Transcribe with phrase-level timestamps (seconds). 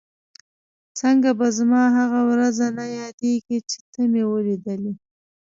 [0.99, 4.93] څنګه به زما هغه ورځ نه یادېږي چې ته مې ولیدلې؟